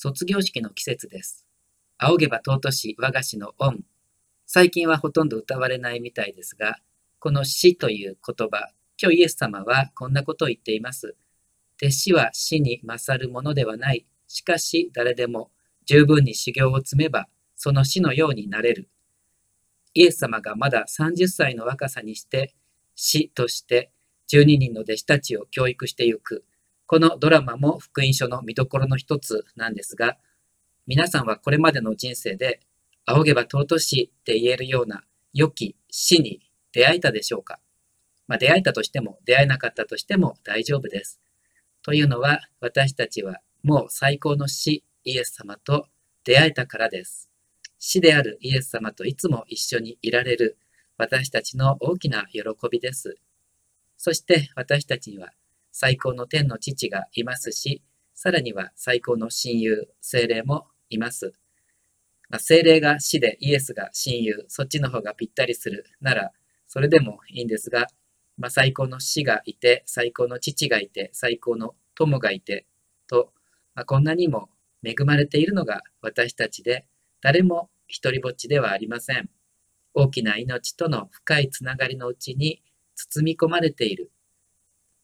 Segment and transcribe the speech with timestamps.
[0.00, 1.44] 卒業式の季節です。
[1.98, 3.80] 仰げば尊し我が師の恩。
[4.46, 6.76] 最近はほとんど歌われないみたいですが、
[7.18, 8.70] この死という言葉、
[9.02, 11.16] 今日イエス様はこんなことを言っています。
[11.82, 14.06] 弟子は死に勝るものではない。
[14.28, 15.50] しかし誰でも
[15.84, 17.26] 十分に修行を積めば、
[17.56, 18.88] その死のようになれる。
[19.94, 22.54] イエス様がまだ30歳の若さにして、
[22.94, 23.90] 死として
[24.30, 26.44] 12人の弟子たちを教育してゆく。
[26.88, 30.16] このドラマも福音書の見どころの一つなんですが、
[30.86, 32.60] 皆さんはこれまでの人生で、
[33.04, 35.02] 仰げば尊しって言えるような
[35.34, 36.40] 良き死に
[36.72, 37.60] 出会えたでしょうか？
[38.26, 41.20] まあ、出会えたとしても、出会えなかったとしても大丈夫です。
[41.82, 45.88] というのは、私たちはもう最高の死、イエス様と
[46.24, 47.28] 出会えたからです。
[47.78, 50.56] 死であるイエス様といつも一緒にいられる
[50.96, 53.18] 私たちの大きな喜びです。
[53.98, 55.32] そして私たちには
[55.72, 57.82] 最高の天の父がいますし、
[58.14, 61.32] さらには最高の親友、精霊もいます。
[62.28, 66.32] まあ、精霊が死でイエスが親友、そっちの方がぴったりするなら、
[66.66, 67.86] それでもいいんですが、
[68.36, 72.66] まあ、最高の死がいて、最高の父がいて、最高の友がいて、
[73.06, 73.32] と、
[73.74, 74.50] まあ、こんなにも
[74.84, 76.86] 恵まれているのが私たちで、
[77.20, 79.30] 誰も一りぼっちではありません。
[79.94, 82.62] 大きな命との深いつながりのうちに
[82.94, 84.12] 包み込まれている。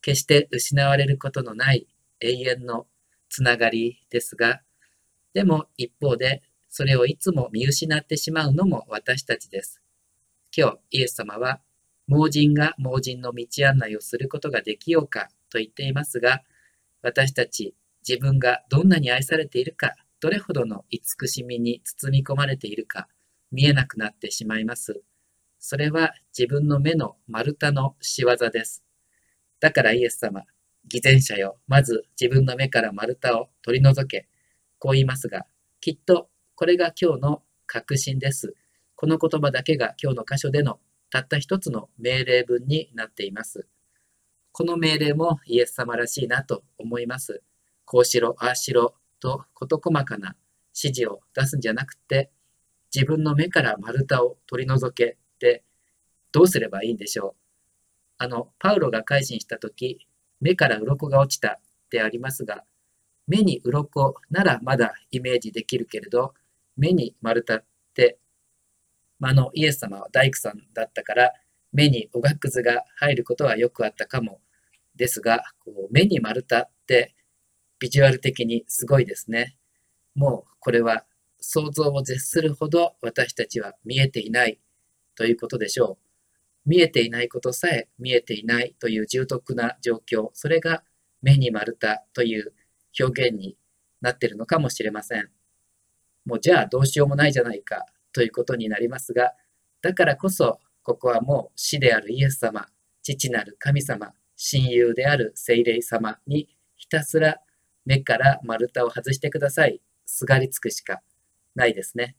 [0.04, 1.86] 決して失われることのない
[2.20, 2.86] 永遠の
[3.30, 4.60] つながりですが、
[5.32, 9.80] でも一方でそれをいつも見失ってしまうのも私たちです。
[10.54, 11.62] 今日イエス様は
[12.06, 16.42] 盲人が盲人の道案内をすることができようかと言っていますが、
[17.00, 17.74] 私たち
[18.06, 23.08] 自分がどんなに愛されているか、どれほどの慈しみに包み込まれているか、
[23.50, 25.02] 見えなくなってしまいます。
[25.58, 28.84] それは自分の目の丸太の仕業です。
[29.64, 30.42] だからイエス様、
[30.86, 34.28] 偽善者よ、まず自分の目から丸太を取り除け。
[34.78, 35.46] こう言いますが、
[35.80, 38.54] きっとこれが今日の確信です。
[38.94, 43.66] この言葉だけが今日の箇所でのたった一つの命令文になっています。
[44.52, 47.42] この命令もイエス様らしいなと思います。
[47.86, 50.36] こうしろ、ああしろと事細かな
[50.78, 52.30] 指示を出すんじゃなくて、
[52.94, 55.64] 自分の目から丸太を取り除けって
[56.32, 57.43] どうすればいいんでしょう。
[58.18, 60.06] あの、パウロが改心した時、
[60.40, 61.60] 目から鱗が落ちたっ
[61.90, 62.64] てありますが、
[63.26, 66.34] 目に鱗ならまだイメージできるけれど、
[66.76, 67.64] 目に丸太っ
[67.94, 68.18] て
[69.22, 71.32] あの、イエス様は大工さんだったから、
[71.72, 74.40] 目におがくずが入ることはよくあったかも
[74.96, 77.14] ですが、こう目に丸太って
[77.78, 79.56] ビジュアル的にすごいですね。
[80.14, 81.04] もうこれは
[81.40, 84.60] 想像を絶するほど私たちは見えていない
[85.16, 86.03] ということでしょう。
[86.66, 90.82] 見えていないことさえ見えていないという重篤な状況、それが
[91.22, 92.52] 目に丸太という
[92.98, 93.56] 表現に
[94.00, 95.30] なっているのかもしれません。
[96.24, 99.32] もうじゃあどうしようもないじゃないかということになりますが、
[99.82, 102.66] だからこそ、ここはもう死であるイエス様、
[103.02, 107.40] 父なる神様、親友である聖霊様にひたすら
[107.84, 109.80] 目から丸太を外してください。
[110.06, 111.02] すがりつくしか
[111.54, 112.16] ないですね。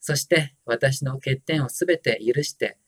[0.00, 2.78] そして私の欠点をすべて許して、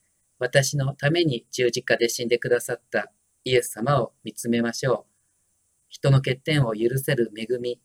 [0.41, 3.13] 私のために十字架で死んでくださった
[3.45, 5.11] イエス様を見つめましょう。
[5.89, 7.79] 人の欠点を許せる恵み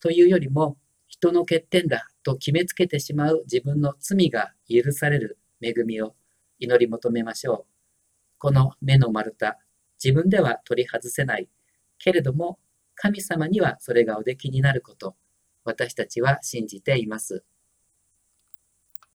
[0.00, 0.76] というよりも、
[1.06, 6.16] 人の欠点だと決めつけてしまう自分の罪が許される恵みを
[6.58, 7.72] 祈り求めましょう。
[8.38, 9.54] この目の丸太、
[10.02, 11.48] 自分では取り外せない。
[11.98, 12.58] けれども、
[12.96, 15.14] 神様にはそれがおできになること、
[15.64, 17.44] 私たちは信じています。